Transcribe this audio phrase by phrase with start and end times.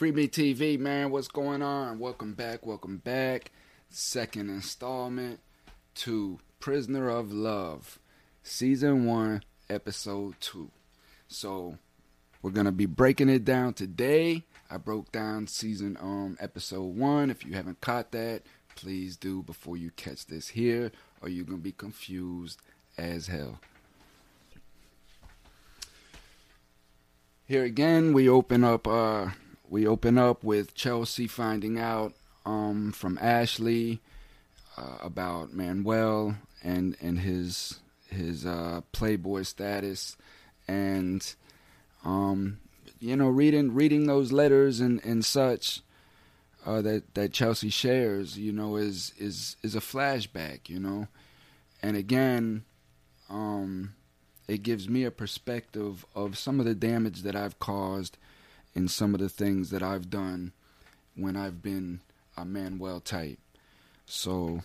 [0.00, 1.98] Free Me TV, man, what's going on?
[1.98, 3.52] Welcome back, welcome back.
[3.90, 5.40] Second installment
[5.96, 7.98] to Prisoner of Love,
[8.42, 10.70] Season 1, Episode 2.
[11.28, 11.76] So,
[12.40, 14.44] we're going to be breaking it down today.
[14.70, 17.28] I broke down season um episode 1.
[17.28, 18.44] If you haven't caught that,
[18.76, 22.58] please do before you catch this here or you're going to be confused
[22.96, 23.60] as hell.
[27.46, 29.28] Here again, we open up uh
[29.70, 32.12] we open up with Chelsea finding out
[32.44, 34.00] um, from Ashley
[34.76, 40.16] uh, about Manuel and and his his uh, playboy status,
[40.66, 41.34] and
[42.04, 42.58] um,
[42.98, 45.80] you know reading reading those letters and and such
[46.66, 51.06] uh, that that Chelsea shares, you know, is is is a flashback, you know,
[51.80, 52.64] and again,
[53.28, 53.94] um,
[54.48, 58.18] it gives me a perspective of some of the damage that I've caused
[58.74, 60.52] in some of the things that I've done
[61.16, 62.00] when I've been
[62.36, 63.38] a Manuel type.
[64.06, 64.62] So,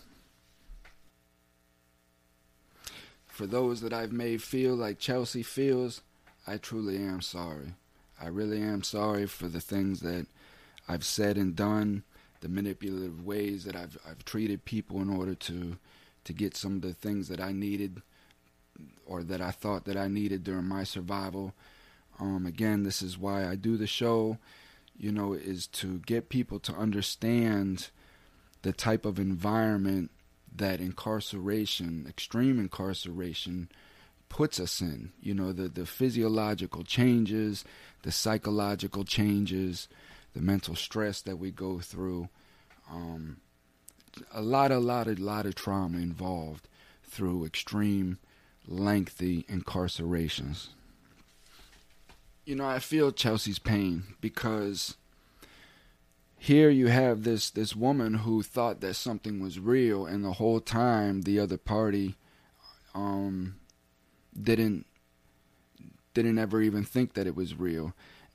[3.26, 6.02] for those that I've made feel like Chelsea feels,
[6.46, 7.74] I truly am sorry.
[8.20, 10.26] I really am sorry for the things that
[10.88, 12.04] I've said and done,
[12.40, 15.76] the manipulative ways that I've I've treated people in order to
[16.24, 18.02] to get some of the things that I needed
[19.06, 21.54] or that I thought that I needed during my survival.
[22.18, 24.38] Um, again, this is why I do the show,
[24.96, 27.90] you know, is to get people to understand
[28.62, 30.10] the type of environment
[30.54, 33.68] that incarceration, extreme incarceration,
[34.28, 35.12] puts us in.
[35.20, 37.64] You know, the, the physiological changes,
[38.02, 39.88] the psychological changes,
[40.34, 42.28] the mental stress that we go through.
[42.90, 43.38] Um,
[44.32, 46.68] a lot, a lot, a lot of trauma involved
[47.04, 48.18] through extreme,
[48.66, 50.68] lengthy incarcerations
[52.46, 54.96] you know, I feel Chelsea's pain because
[56.38, 60.60] here you have this this woman who thought that something was real, and the whole
[60.60, 62.14] time the other party
[62.94, 63.56] um,
[64.40, 64.86] didn't
[66.14, 67.94] didn't ever even think that it was real,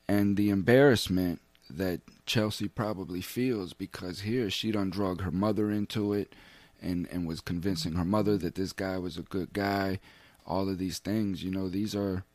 [0.09, 6.11] and the embarrassment that Chelsea probably feels because here she done drug her mother into
[6.11, 6.35] it,
[6.81, 9.99] and and was convincing her mother that this guy was a good guy.
[10.45, 12.25] All of these things, you know, these are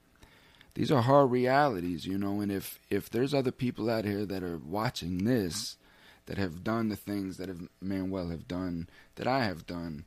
[0.76, 4.42] these are hard realities, you know, and if if there's other people out here that
[4.42, 5.78] are watching this
[6.26, 10.04] that have done the things that have Manuel have done that I have done,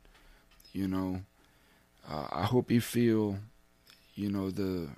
[0.72, 1.22] you know,
[2.08, 3.38] uh, I hope you feel,
[4.14, 4.90] you know, the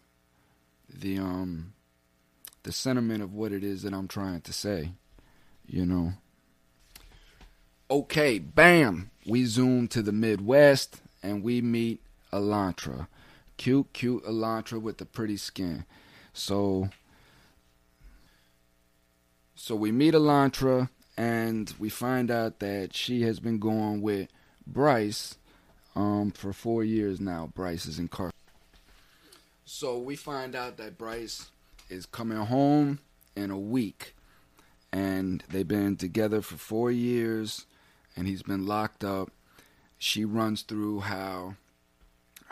[0.92, 1.72] the um
[2.64, 4.90] the sentiment of what it is that I'm trying to say,
[5.66, 6.12] you know.
[7.90, 13.06] Okay, bam, we zoom to the Midwest and we meet Elantra
[13.62, 15.84] cute, cute Elantra with the pretty skin.
[16.32, 16.90] So,
[19.54, 24.28] so we meet Elantra and we find out that she has been going with
[24.66, 25.36] Bryce
[25.94, 27.52] um, for four years now.
[27.54, 28.34] Bryce is incarcerated.
[29.64, 31.50] So we find out that Bryce
[31.88, 32.98] is coming home
[33.36, 34.16] in a week,
[34.92, 37.66] and they've been together for four years,
[38.16, 39.30] and he's been locked up.
[39.98, 41.54] She runs through how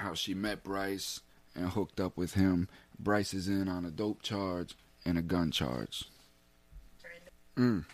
[0.01, 1.21] how she met Bryce
[1.55, 2.69] and hooked up with him.
[2.99, 4.75] Bryce is in on a dope charge
[5.05, 6.05] and a gun charge.
[7.57, 7.85] Mm.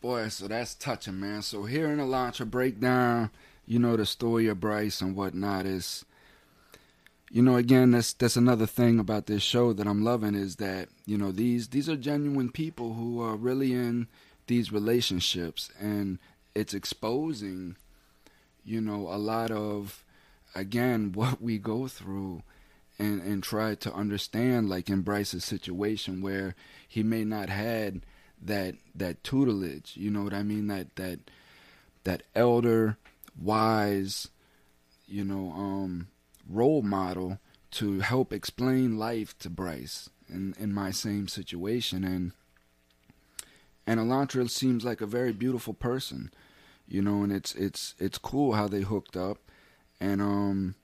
[0.00, 1.42] Boy, so that's touching, man.
[1.42, 3.30] So hearing Elantra break down,
[3.66, 6.04] you know, the story of Bryce and whatnot is,
[7.30, 10.88] you know, again, that's that's another thing about this show that I'm loving is that
[11.06, 14.08] you know these these are genuine people who are really in
[14.48, 16.18] these relationships, and
[16.54, 17.76] it's exposing
[18.64, 20.04] you know, a lot of,
[20.54, 22.42] again, what we go through
[22.98, 26.54] and, and try to understand, like in Bryce's situation where
[26.86, 28.02] he may not had
[28.40, 30.66] that, that tutelage, you know what I mean?
[30.66, 31.20] That, that,
[32.04, 32.96] that elder,
[33.40, 34.28] wise,
[35.06, 36.08] you know, um,
[36.48, 37.38] role model
[37.72, 42.04] to help explain life to Bryce in, in my same situation.
[42.04, 42.32] And,
[43.86, 46.30] and Elantra seems like a very beautiful person
[46.92, 49.38] you know, and it's it's it's cool how they hooked up,
[49.98, 50.74] and um,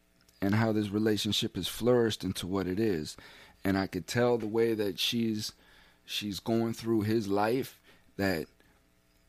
[0.40, 3.14] and how this relationship has flourished into what it is,
[3.62, 5.52] and I could tell the way that she's
[6.06, 7.78] she's going through his life
[8.16, 8.46] that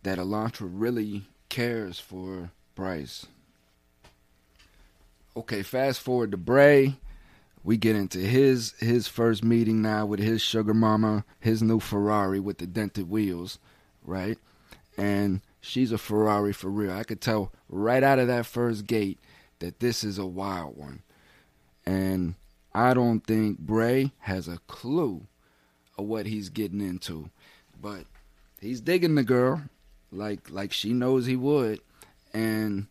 [0.04, 3.26] that Elantra really cares for Bryce.
[5.36, 6.96] Okay, fast forward to Bray.
[7.62, 12.40] We get into his his first meeting now with his sugar mama, his new Ferrari
[12.40, 13.60] with the dented wheels,
[14.06, 14.38] right?
[14.98, 16.92] And she's a Ferrari for real.
[16.92, 19.20] I could tell right out of that first gate
[19.60, 21.02] that this is a wild one.
[21.86, 22.36] And
[22.74, 25.26] I don't think Bray has a clue
[25.98, 27.30] of what he's getting into.
[27.82, 28.06] But
[28.60, 29.64] he's digging the girl
[30.12, 31.80] like like she knows he would
[32.34, 32.88] and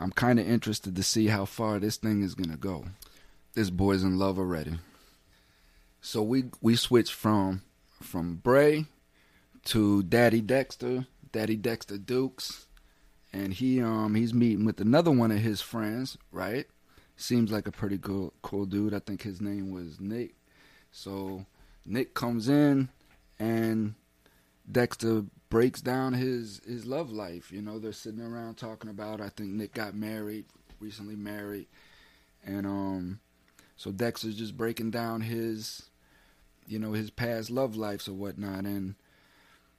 [0.00, 2.86] I'm kind of interested to see how far this thing is going to go.
[3.54, 4.78] This boy's in love already.
[6.00, 7.62] So we we switched from
[8.00, 8.86] from Bray
[9.66, 12.66] to Daddy Dexter, Daddy Dexter Dukes,
[13.32, 16.66] and he um he's meeting with another one of his friends, right?
[17.16, 18.94] Seems like a pretty cool cool dude.
[18.94, 20.34] I think his name was Nick.
[20.90, 21.46] So
[21.84, 22.90] Nick comes in
[23.38, 23.94] and
[24.70, 27.50] Dexter breaks down his his love life.
[27.50, 29.20] You know, they're sitting around talking about.
[29.20, 30.46] I think Nick got married,
[30.80, 31.66] recently married,
[32.44, 33.20] and um,
[33.76, 35.90] so Dexter's just breaking down his,
[36.66, 38.94] you know, his past love lives or whatnot, and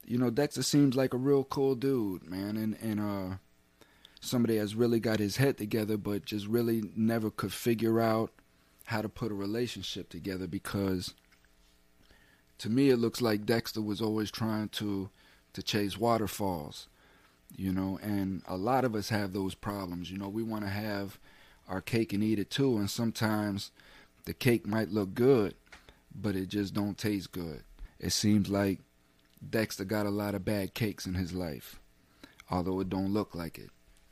[0.06, 3.38] you know, Dexter seems like a real cool dude, man, and and uh,
[4.20, 8.32] somebody has really got his head together, but just really never could figure out
[8.86, 11.14] how to put a relationship together because
[12.58, 15.10] to me it looks like Dexter was always trying to
[15.54, 16.88] to chase waterfalls
[17.56, 20.28] you know and a lot of us have those problems you know.
[20.28, 21.18] We want to have
[21.70, 23.72] our cake and eat it too and sometimes
[24.26, 25.56] the cake might look good
[26.14, 27.64] but it just don't taste good.
[28.00, 28.80] It seems like
[29.50, 31.80] Dexter got a lot of bad cakes in his life
[32.50, 33.69] although it don't look like it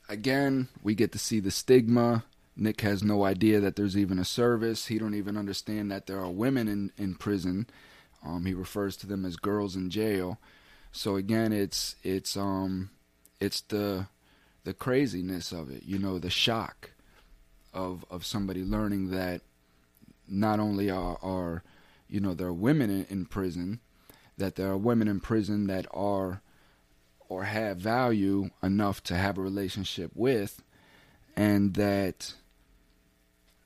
[0.08, 2.24] again we get to see the stigma
[2.54, 4.88] Nick has no idea that there's even a service.
[4.88, 7.66] He don't even understand that there are women in, in prison
[8.24, 10.38] um, he refers to them as girls in jail.
[10.92, 12.90] So again, it's it's um
[13.40, 14.06] it's the
[14.64, 16.90] the craziness of it, you know, the shock
[17.74, 19.42] of of somebody learning that
[20.28, 21.62] not only are are
[22.08, 23.80] you know there are women in, in prison,
[24.42, 26.42] that there are women in prison that are
[27.28, 30.62] or have value enough to have a relationship with,
[31.34, 32.34] and that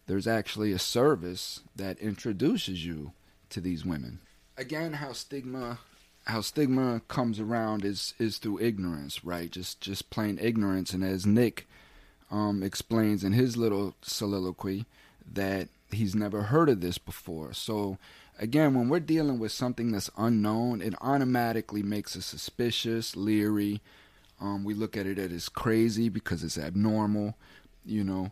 [0.06, 3.12] there's actually a service that introduces you
[3.50, 4.20] to these women
[4.56, 5.78] again how stigma
[6.26, 9.50] how stigma comes around is is through ignorance, right?
[9.50, 10.92] Just just plain ignorance.
[10.92, 11.68] And as Nick
[12.30, 14.86] um, explains in his little soliloquy,
[15.32, 17.52] that he's never heard of this before.
[17.52, 17.98] So
[18.38, 23.80] again, when we're dealing with something that's unknown, it automatically makes us suspicious, leery.
[24.40, 27.36] Um, we look at it as crazy because it's abnormal,
[27.84, 28.30] you know.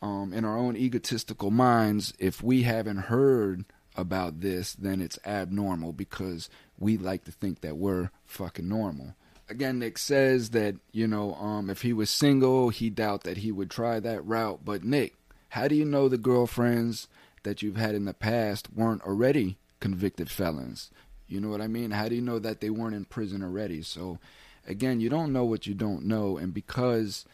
[0.00, 3.64] Um, in our own egotistical minds, if we haven't heard
[3.96, 6.48] about this, then it's abnormal because
[6.78, 9.14] we like to think that we're fucking normal.
[9.48, 13.50] Again, Nick says that, you know, um, if he was single, he doubt that he
[13.50, 14.60] would try that route.
[14.64, 15.14] But Nick,
[15.48, 17.08] how do you know the girlfriends
[17.42, 20.90] that you've had in the past weren't already convicted felons?
[21.26, 21.90] You know what I mean?
[21.90, 23.82] How do you know that they weren't in prison already?
[23.82, 24.18] So,
[24.66, 26.38] again, you don't know what you don't know.
[26.38, 27.26] And because,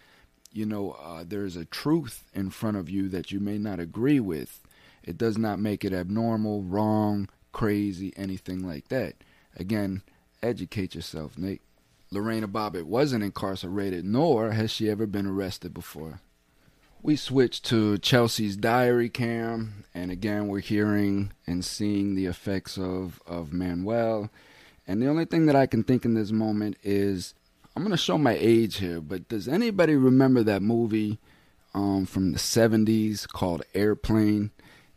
[0.52, 4.20] you know, uh, there's a truth in front of you that you may not agree
[4.20, 4.60] with,
[5.04, 9.14] it does not make it abnormal, wrong, crazy, anything like that.
[9.56, 10.02] Again,
[10.42, 11.62] educate yourself, Nate.
[12.10, 16.20] Lorena Bobbitt wasn't incarcerated, nor has she ever been arrested before.
[17.04, 23.20] We switch to Chelsea's diary cam, and again, we're hearing and seeing the effects of,
[23.26, 24.30] of Manuel.
[24.86, 27.34] And the only thing that I can think in this moment is
[27.76, 31.18] I'm going to show my age here, but does anybody remember that movie
[31.74, 34.50] um, from the 70s called Airplane?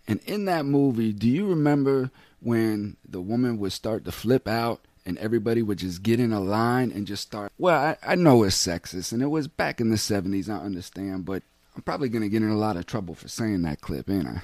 [0.07, 4.79] And in that movie, do you remember when the woman would start to flip out
[5.05, 7.51] and everybody would just get in a line and just start?
[7.57, 11.25] Well, I, I know it's sexist and it was back in the 70s, I understand,
[11.25, 11.43] but
[11.77, 14.27] I'm probably going to get in a lot of trouble for saying that clip, ain't
[14.27, 14.41] I?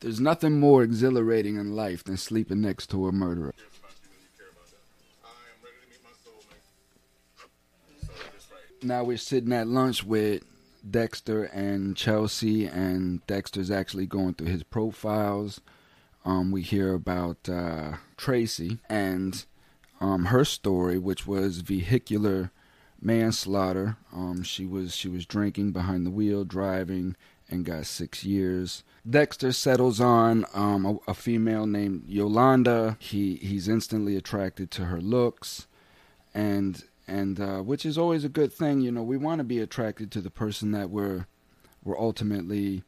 [0.00, 3.54] There's nothing more exhilarating in life than sleeping next to a murderer.
[8.82, 10.44] Now we're sitting at lunch with
[10.88, 15.62] Dexter and Chelsea, and Dexter's actually going through his profiles.
[16.26, 19.42] Um, we hear about uh, Tracy and
[20.02, 22.52] um, her story, which was vehicular
[23.00, 23.96] manslaughter.
[24.12, 27.16] Um, she was she was drinking behind the wheel, driving,
[27.48, 28.82] and got six years.
[29.08, 32.96] Dexter settles on um, a, a, female named Yolanda.
[33.00, 35.66] He he's instantly attracted to her looks,
[36.34, 38.80] and and uh, which is always a good thing.
[38.80, 41.26] You know, we want to be attracted to the person that we're
[41.84, 42.82] we're ultimately,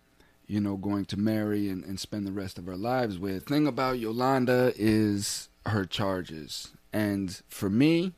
[0.47, 3.47] you know, going to marry and, and spend the rest of our lives with.
[3.47, 8.13] Thing about Yolanda is her charges, and for me,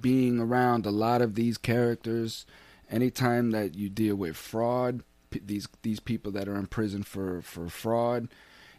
[0.00, 2.46] being around a lot of these characters,
[2.90, 7.68] anytime that you deal with fraud, these these people that are in prison for for
[7.68, 8.28] fraud.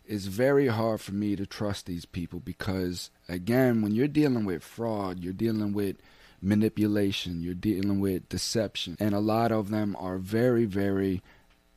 [0.08, 4.64] It's very hard for me to trust these people because, again, when you're dealing with
[4.64, 5.98] fraud, you're dealing with
[6.42, 8.98] manipulation, you're dealing with deception.
[9.00, 11.24] And a lot of them are very, very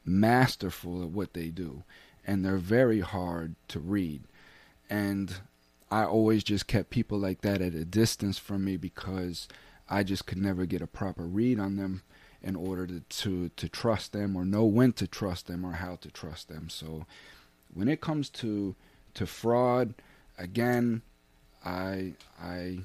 [0.05, 1.85] masterful at what they do.
[2.27, 4.23] And they're very hard to read.
[4.91, 5.35] And
[5.91, 9.49] I always just kept people like that at a distance from me because
[9.89, 12.03] I just could never get a proper read on them
[12.43, 15.97] in order to, to, to trust them or know when to trust them or how
[15.97, 16.69] to trust them.
[16.69, 17.07] So
[17.73, 18.75] when it comes to
[19.15, 19.95] to fraud,
[20.37, 21.03] again,
[21.65, 22.81] I I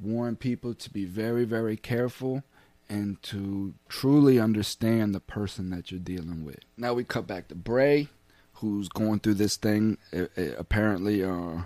[0.00, 2.42] warn people to be very, very careful
[2.88, 6.58] and to truly understand the person that you're dealing with.
[6.76, 8.08] Now we cut back to Bray,
[8.54, 11.62] who's going through this thing uh, uh, apparently uh,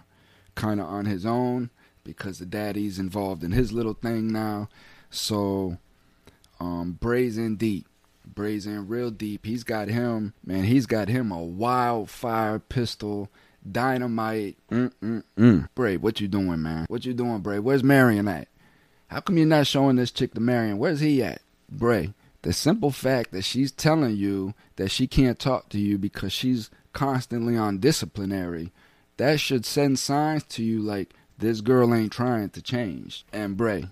[0.56, 1.70] kind of on his own
[2.02, 4.68] because the daddy's involved in his little thing now.
[5.10, 5.78] So
[6.58, 7.86] um, Bray's in deep.
[8.26, 9.46] Bray's in real deep.
[9.46, 13.30] He's got him, man, he's got him a wildfire pistol
[13.70, 14.56] dynamite.
[14.70, 15.68] Mm-mm-mm.
[15.74, 16.86] Bray, what you doing, man?
[16.88, 17.58] What you doing, Bray?
[17.58, 18.48] Where's Marion at?
[19.08, 20.78] How come you're not showing this chick to Marion?
[20.78, 21.40] Where's he at?
[21.70, 26.32] Bray, the simple fact that she's telling you that she can't talk to you because
[26.32, 28.72] she's constantly on disciplinary,
[29.16, 33.24] that should send signs to you like this girl ain't trying to change.
[33.32, 33.86] And Bray,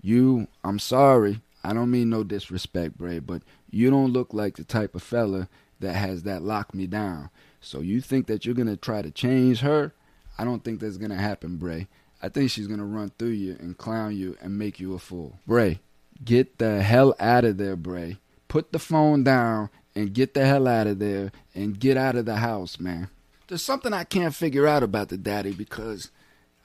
[0.00, 4.64] you, I'm sorry, I don't mean no disrespect, Bray, but you don't look like the
[4.64, 5.48] type of fella
[5.80, 7.30] that has that lock me down.
[7.60, 9.92] So you think that you're gonna try to change her?
[10.38, 11.88] I don't think that's gonna happen, Bray.
[12.22, 15.38] I think she's gonna run through you and clown you and make you a fool.
[15.46, 15.80] Bray,
[16.24, 18.18] get the hell out of there, Bray.
[18.48, 22.24] Put the phone down and get the hell out of there and get out of
[22.24, 23.08] the house, man.
[23.50, 26.12] There's something I can't figure out about the daddy because,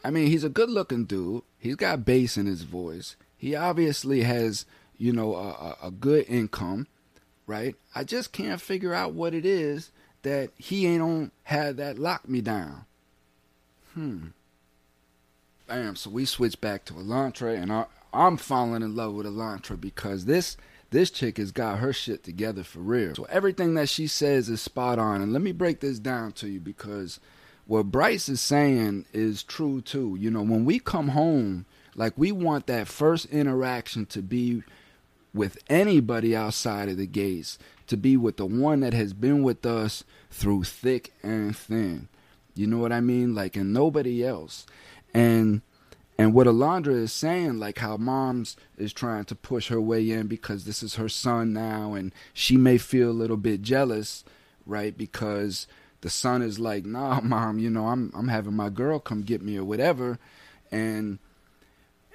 [0.04, 1.42] I mean, he's a good looking dude.
[1.58, 3.16] He's got bass in his voice.
[3.36, 6.86] He obviously has, you know, a, a good income,
[7.48, 7.76] right?
[7.96, 9.90] I just can't figure out what it is
[10.22, 12.86] that he ain't on had that lock me down.
[13.96, 14.28] Hmm.
[15.68, 15.96] Bam.
[15.96, 20.26] So we switch back to Elantra, and I, I'm falling in love with Elantra because
[20.26, 20.56] this
[20.92, 23.16] this chick has got her shit together for real.
[23.16, 25.22] So everything that she says is spot on.
[25.22, 27.20] And let me break this down to you because
[27.66, 30.18] what Bryce is saying is true too.
[30.20, 31.66] You know, when we come home,
[31.96, 34.64] like we want that first interaction to be
[35.34, 39.66] with anybody outside of the gates to be with the one that has been with
[39.66, 42.08] us through thick and thin.
[42.56, 43.36] You know what I mean?
[43.36, 44.66] Like, and nobody else.
[45.14, 45.62] And
[46.18, 50.28] and what Alondra is saying, like how mom's is trying to push her way in
[50.28, 54.24] because this is her son now, and she may feel a little bit jealous,
[54.66, 54.98] right?
[54.98, 55.68] Because
[56.02, 59.42] the son is like, nah, mom, you know, I'm I'm having my girl come get
[59.42, 60.18] me or whatever.
[60.72, 61.20] And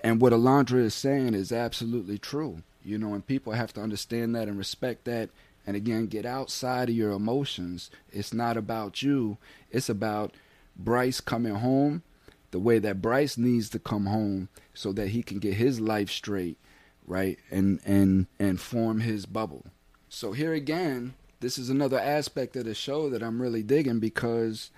[0.02, 2.62] and what Alondra is saying is absolutely true.
[2.82, 5.28] You know, and people have to understand that and respect that
[5.66, 7.90] and again, get outside of your emotions.
[8.10, 9.36] It's not about you,
[9.70, 10.34] it's about
[10.74, 12.02] Bryce coming home
[12.50, 16.10] the way that Bryce needs to come home so that he can get his life
[16.10, 16.58] straight,
[17.06, 17.38] right?
[17.50, 19.66] And and and form his bubble.
[20.08, 24.70] So here again, this is another aspect of the show that I'm really digging because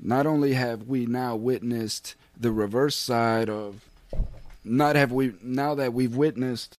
[0.00, 3.84] not only have we now witnessed the reverse side of
[4.64, 6.77] not have we now that we've witnessed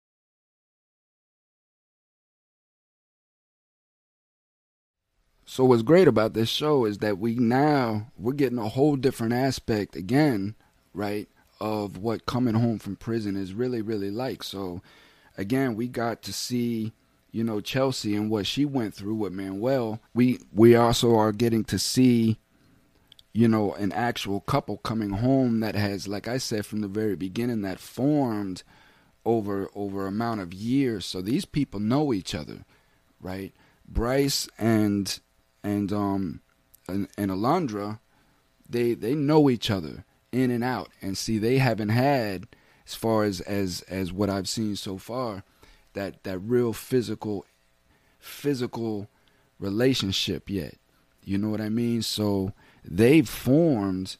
[5.50, 9.32] So what's great about this show is that we now we're getting a whole different
[9.32, 10.54] aspect again,
[10.92, 11.26] right,
[11.58, 14.42] of what coming home from prison is really really like.
[14.42, 14.82] So
[15.38, 16.92] again, we got to see
[17.32, 20.00] you know Chelsea and what she went through with Manuel.
[20.12, 22.38] We we also are getting to see
[23.32, 27.16] you know an actual couple coming home that has like I said from the very
[27.16, 28.64] beginning that formed
[29.24, 31.06] over over amount of years.
[31.06, 32.66] So these people know each other,
[33.18, 33.54] right?
[33.88, 35.18] Bryce and
[35.62, 36.40] and um
[36.88, 38.00] and, and Alondra,
[38.68, 42.46] they they know each other in and out, and see they haven't had
[42.86, 45.44] as far as as as what I've seen so far,
[45.94, 47.44] that that real physical
[48.18, 49.08] physical
[49.58, 50.74] relationship yet.
[51.24, 52.02] You know what I mean?
[52.02, 52.52] So
[52.84, 54.16] they've formed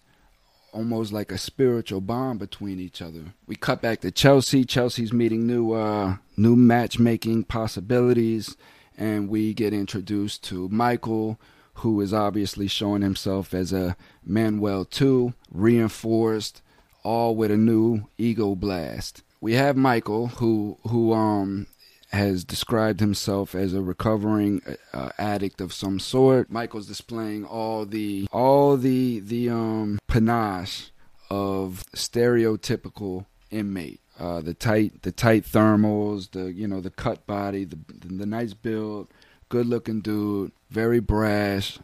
[0.72, 3.32] almost like a spiritual bond between each other.
[3.46, 4.64] We cut back to Chelsea.
[4.64, 8.56] Chelsea's meeting new uh new matchmaking possibilities
[8.98, 11.38] and we get introduced to Michael,
[11.74, 16.60] who is obviously showing himself as a Manuel 2, reinforced,
[17.04, 19.22] all with a new ego blast.
[19.40, 21.68] We have Michael, who who um
[22.10, 24.62] has described himself as a recovering
[24.92, 26.50] uh, addict of some sort.
[26.50, 30.90] Michael's displaying all the all the the um panache
[31.30, 37.64] of stereotypical inmate uh, the tight the tight thermals, the you know the cut body,
[37.64, 39.08] the the, nice build,
[39.48, 41.78] good looking dude, very brash,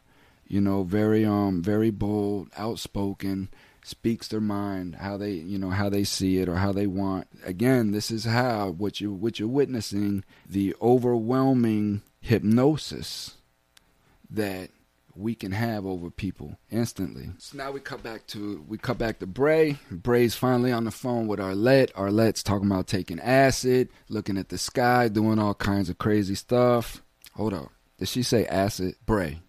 [0.48, 3.48] you know, very um very bold, outspoken,
[3.84, 7.28] speaks their mind, how they you know how they see it or how they want.
[7.44, 13.36] Again, this is how what you what you're witnessing the overwhelming hypnosis
[14.28, 14.70] that
[15.16, 17.30] we can have over people instantly.
[17.38, 19.78] So now we cut back to we cut back to Bray.
[19.90, 21.92] Bray's finally on the phone with Arlette.
[21.92, 27.02] Arlette's talking about taking acid, looking at the sky, doing all kinds of crazy stuff.
[27.34, 27.70] Hold up.
[27.98, 28.96] Did she say acid?
[29.06, 29.40] Bray.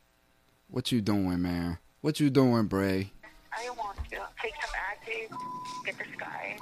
[0.69, 1.77] What you doing, man?
[2.01, 3.11] What you doing, Bray?
[3.51, 5.37] I want to take some acid,
[5.85, 6.57] get the sky.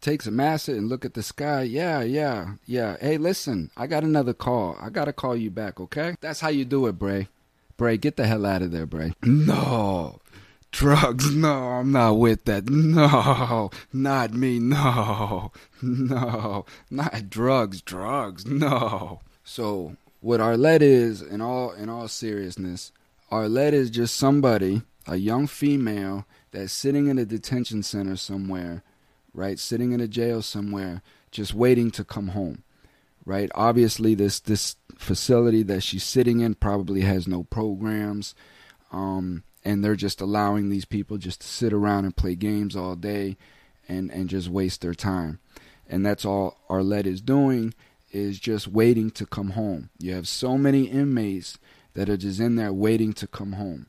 [0.00, 1.62] Take some acid and look at the sky.
[1.62, 2.96] Yeah, yeah, yeah.
[3.00, 4.76] Hey, listen, I got another call.
[4.80, 6.16] I gotta call you back, okay?
[6.20, 7.28] That's how you do it, Bray.
[7.80, 9.14] Bray, get the hell out of there, Bray.
[9.22, 10.20] No.
[10.70, 12.68] Drugs, no, I'm not with that.
[12.68, 19.20] No, not me, no, no, not drugs, drugs, no.
[19.44, 22.92] So, what Arlette is, in all in all seriousness,
[23.32, 28.82] Arlette is just somebody, a young female that's sitting in a detention center somewhere,
[29.32, 29.58] right?
[29.58, 32.62] Sitting in a jail somewhere, just waiting to come home,
[33.24, 33.50] right?
[33.54, 38.34] Obviously, this this facility that she's sitting in probably has no programs,
[38.92, 42.96] um, and they're just allowing these people just to sit around and play games all
[42.96, 43.36] day,
[43.88, 45.38] and and just waste their time,
[45.88, 47.74] and that's all Arlette is doing
[48.12, 49.88] is just waiting to come home.
[50.00, 51.58] You have so many inmates
[51.94, 53.86] that are just in there waiting to come home,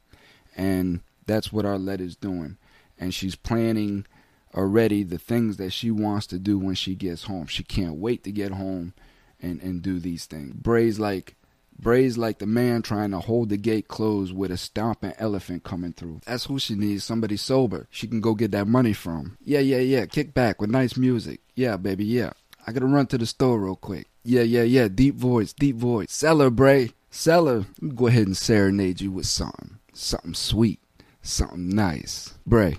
[0.55, 2.57] and that's what Arlette is doing,
[3.00, 4.05] and she's planning
[4.53, 7.47] already the things that she wants to do when she gets home.
[7.47, 8.93] She can't wait to get home
[9.41, 10.53] and and do these things.
[10.53, 11.36] Bray's like
[11.81, 15.93] Bray's like the man trying to hold the gate closed with a stomping elephant coming
[15.93, 16.21] through.
[16.25, 17.88] That's who she needs, somebody sober.
[17.89, 19.38] She can go get that money from.
[19.43, 20.05] Yeah, yeah, yeah.
[20.05, 21.41] Kick back with nice music.
[21.55, 22.33] Yeah, baby, yeah.
[22.67, 24.07] I gotta run to the store real quick.
[24.24, 24.88] Yeah, yeah, yeah.
[24.88, 26.21] Deep voice, deep voice.
[26.21, 26.91] Her, Bray.
[27.25, 29.79] Go ahead and serenade you with something.
[29.93, 30.79] Something sweet.
[31.24, 32.36] Something nice.
[32.45, 32.77] Bray,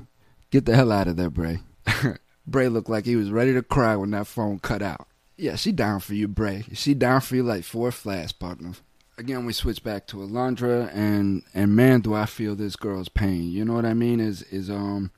[0.50, 1.60] get the hell out of there, Bray.
[2.46, 5.06] Bray looked like he was ready to cry when that phone cut out.
[5.42, 6.64] Yeah, she down for you, Bray.
[6.72, 8.74] She down for you like four flash, partner.
[9.18, 13.50] Again, we switch back to Alondra, and and man, do I feel this girl's pain.
[13.50, 14.20] You know what I mean?
[14.20, 15.10] Is is um,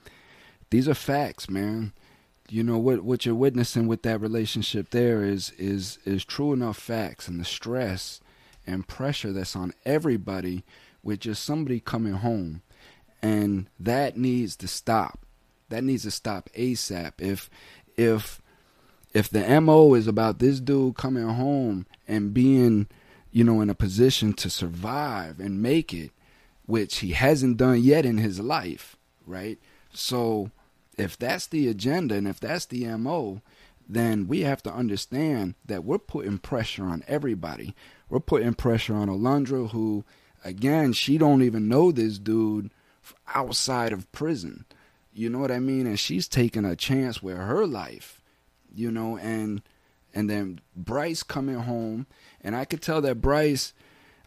[0.70, 1.92] these are facts, man.
[2.48, 6.78] You know what what you're witnessing with that relationship there is is is true enough
[6.78, 8.22] facts, and the stress
[8.66, 10.64] and pressure that's on everybody
[11.02, 12.62] with just somebody coming home,
[13.20, 15.26] and that needs to stop.
[15.68, 17.12] That needs to stop ASAP.
[17.18, 17.50] If
[17.98, 18.40] if
[19.14, 22.88] if the MO is about this dude coming home and being,
[23.30, 26.10] you know, in a position to survive and make it,
[26.66, 29.58] which he hasn't done yet in his life, right?
[29.92, 30.50] So
[30.98, 33.40] if that's the agenda and if that's the MO,
[33.88, 37.74] then we have to understand that we're putting pressure on everybody.
[38.08, 40.04] We're putting pressure on Alondra, who,
[40.44, 42.70] again, she don't even know this dude
[43.32, 44.64] outside of prison.
[45.12, 45.86] You know what I mean?
[45.86, 48.20] And she's taking a chance with her life
[48.74, 49.62] you know, and
[50.14, 52.06] and then Bryce coming home,
[52.40, 53.72] and I could tell that Bryce,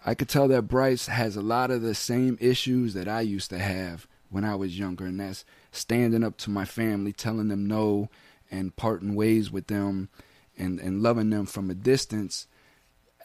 [0.06, 3.50] I could tell that Bryce has a lot of the same issues that I used
[3.52, 7.68] to have when I was younger, and that's standing up to my family, telling them
[7.68, 8.10] no,
[8.52, 10.10] and parting ways with them,
[10.58, 12.48] and and loving them from a distance.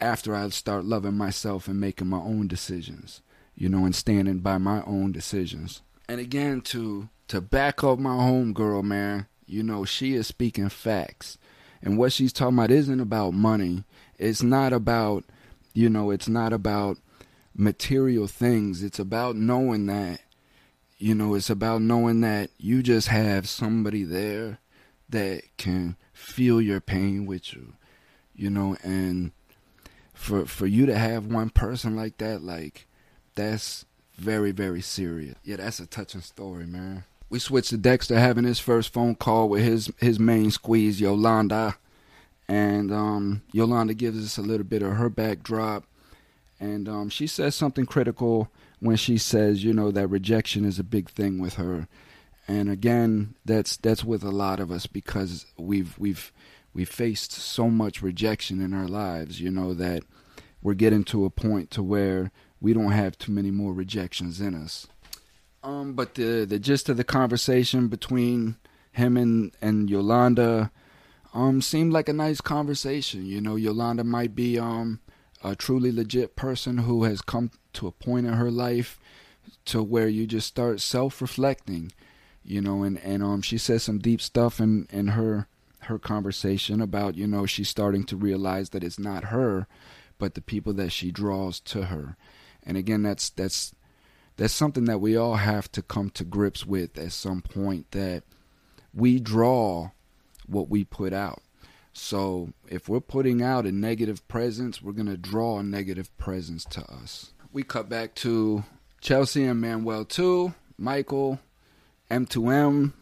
[0.01, 3.23] After I start loving myself and making my own decisions,
[3.55, 5.83] you know, and standing by my own decisions.
[6.09, 10.71] And again, to to back up my home girl, man, you know, she is speaking
[10.71, 11.37] facts.
[11.83, 13.85] And what she's talking about isn't about money.
[14.19, 15.25] It's not about,
[15.75, 16.97] you know, it's not about
[17.55, 18.83] material things.
[18.83, 20.21] It's about knowing that,
[20.97, 24.59] you know, it's about knowing that you just have somebody there
[25.11, 27.75] that can feel your pain with you,
[28.35, 29.33] you know, and
[30.15, 32.87] for for you to have one person like that, like
[33.35, 33.85] that's
[34.15, 35.35] very very serious.
[35.43, 39.49] Yeah, that's a touching story, man we switch to Dexter having his first phone call
[39.49, 41.79] with his his main squeeze, Yolanda,
[42.47, 45.85] and um, Yolanda gives us a little bit of her backdrop,
[46.61, 50.85] and um, she says something critical when she says, you know, that rejection is a
[50.85, 51.89] big thing with her,
[52.47, 56.31] and again, that's that's with a lot of us because we've we've
[56.75, 60.03] we've faced so much rejection in our lives, you know, that
[60.61, 64.55] we're getting to a point to where we don't have too many more rejections in
[64.55, 64.87] us.
[65.63, 68.57] Um, but the the gist of the conversation between
[68.93, 70.71] him and and Yolanda
[71.35, 73.25] um seemed like a nice conversation.
[73.27, 75.01] You know, Yolanda might be um
[75.45, 78.99] a truly legit person who has come to a point in her life
[79.65, 81.93] to where you just start self-reflecting,
[82.45, 85.47] you know, and and um she says some deep stuff in in her
[85.81, 89.67] her conversation about, you know, she's starting to realize that it's not her,
[90.19, 92.17] but the people that she draws to her.
[92.65, 93.75] And again, that's that's
[94.37, 98.25] that's something that we all have to come to grips with at some point that
[98.95, 99.91] we draw
[100.47, 101.43] what we put out.
[101.93, 106.65] So if we're putting out a negative presence, we're going to draw a negative presence
[106.67, 107.33] to us.
[107.53, 108.65] we cut back to
[109.01, 111.39] Chelsea and Manuel 2, Michael,
[112.11, 112.93] M2M,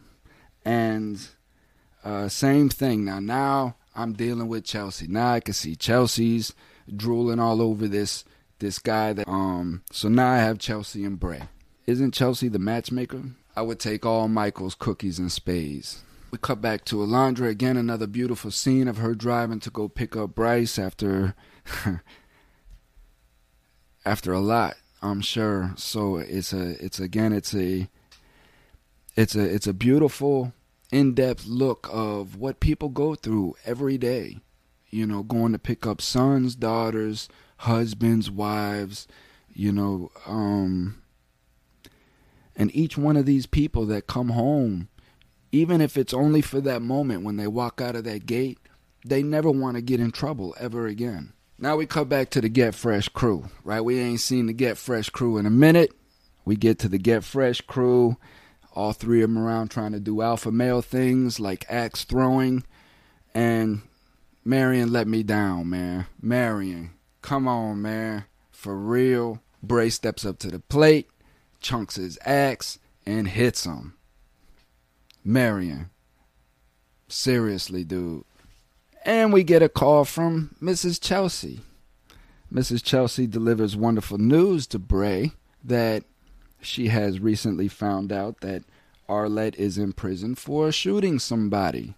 [0.64, 1.28] and
[2.04, 3.04] uh, same thing.
[3.04, 5.06] Now, now I'm dealing with Chelsea.
[5.06, 6.54] Now I can see Chelsea's
[6.94, 8.24] drooling all over this
[8.60, 9.12] this guy.
[9.12, 9.82] That um.
[9.90, 11.42] So now I have Chelsea and Bray.
[11.86, 13.22] Isn't Chelsea the matchmaker?
[13.56, 16.02] I would take all Michael's cookies and spades.
[16.30, 17.76] We cut back to Alondra again.
[17.76, 21.34] Another beautiful scene of her driving to go pick up Bryce after
[24.04, 24.76] after a lot.
[25.02, 25.72] I'm sure.
[25.76, 27.88] So it's a it's again it's a
[29.16, 30.52] it's a it's a beautiful
[30.92, 34.38] in-depth look of what people go through every day.
[34.90, 37.28] You know, going to pick up sons, daughters,
[37.60, 39.06] husbands, wives,
[39.52, 41.02] you know, um
[42.56, 44.88] and each one of these people that come home,
[45.52, 48.58] even if it's only for that moment when they walk out of that gate,
[49.04, 51.32] they never want to get in trouble ever again.
[51.58, 53.80] Now we cut back to the Get Fresh crew, right?
[53.82, 55.92] We ain't seen the Get Fresh crew in a minute.
[56.44, 58.16] We get to the Get Fresh crew,
[58.74, 62.64] all three of them around trying to do alpha male things like axe throwing.
[63.34, 63.82] And
[64.44, 66.06] Marion let me down, man.
[66.20, 66.92] Marion,
[67.22, 68.24] come on, man.
[68.50, 69.40] For real.
[69.62, 71.10] Bray steps up to the plate,
[71.60, 73.94] chunks his axe, and hits him.
[75.24, 75.90] Marion.
[77.08, 78.24] Seriously, dude.
[79.04, 81.00] And we get a call from Mrs.
[81.00, 81.60] Chelsea.
[82.52, 82.82] Mrs.
[82.82, 86.04] Chelsea delivers wonderful news to Bray that
[86.60, 88.64] she has recently found out that
[89.08, 91.94] Arlette is in prison for shooting somebody.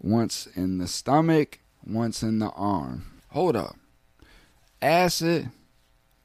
[0.00, 3.06] Once in the stomach, once in the arm.
[3.30, 3.76] Hold up.
[4.80, 5.50] Acid,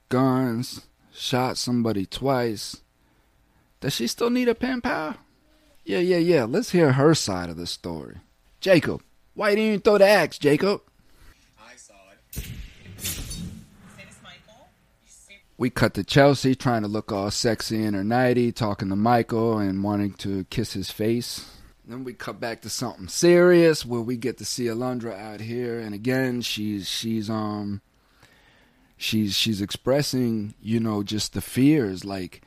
[0.10, 2.82] guns, shot somebody twice.
[3.82, 5.16] Does she still need a pen pal?
[5.84, 6.44] Yeah, yeah, yeah.
[6.46, 8.18] Let's hear her side of the story.
[8.62, 9.02] Jacob,
[9.34, 10.82] why didn't you throw the axe, Jacob?
[11.60, 11.94] I saw
[12.32, 12.48] it.
[15.58, 19.58] We cut to Chelsea trying to look all sexy in her nightie, talking to Michael
[19.58, 21.50] and wanting to kiss his face.
[21.86, 25.80] Then we cut back to something serious where we get to see Alondra out here,
[25.80, 27.82] and again she's she's um
[29.04, 32.42] she's she's expressing you know just the fears like,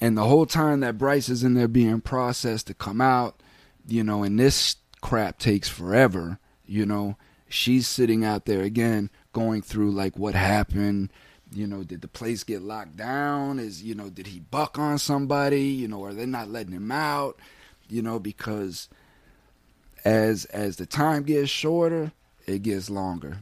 [0.00, 3.42] and the whole time that Bryce is in there being processed to come out,
[3.86, 7.16] you know, and this crap takes forever, you know,
[7.48, 11.10] she's sitting out there again going through like what happened
[11.52, 13.58] you know did the place get locked down?
[13.58, 15.62] Is you know did he buck on somebody?
[15.62, 17.38] You know are they not letting him out?
[17.88, 18.88] You know because
[20.04, 22.12] as as the time gets shorter
[22.46, 23.38] it gets longer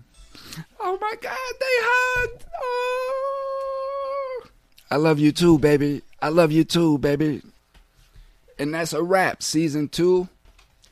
[0.80, 2.44] oh my god they hugged.
[2.62, 4.44] Oh.
[4.90, 6.02] I love you too baby.
[6.20, 7.42] I love you too baby.
[8.58, 10.28] And that's a wrap season two.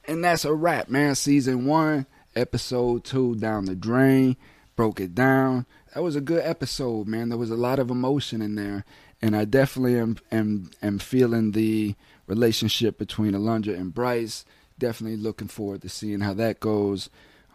[0.07, 1.15] And that's a wrap man.
[1.15, 4.37] Season one episode two down the drain
[4.77, 5.67] broke it down.
[5.95, 7.29] That was a good episode, man.
[7.29, 8.85] There was a lot of emotion in there,
[9.21, 11.95] and I definitely am am am feeling the
[12.27, 14.45] relationship between Alondra and Bryce.
[14.79, 17.11] Definitely looking forward to seeing how that goes.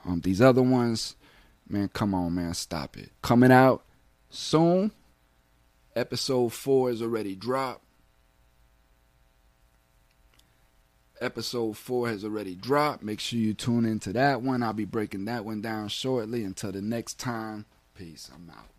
[0.05, 1.15] Um, these other ones,
[1.67, 3.11] man, come on, man, stop it.
[3.21, 3.83] Coming out
[4.29, 4.91] soon.
[5.95, 7.81] Episode four is already dropped.
[11.21, 13.01] Episode four has already dropped.
[13.01, 14.61] Make sure you tune into that one.
[14.61, 16.43] I'll be breaking that one down shortly.
[16.43, 17.65] Until the next time.
[17.95, 18.29] Peace.
[18.33, 18.74] I'm out.